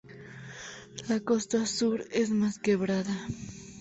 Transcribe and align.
La 1.09 1.19
costa 1.19 1.67
sur 1.67 2.01
es 2.11 2.31
más 2.31 2.57
quebrada. 2.57 3.15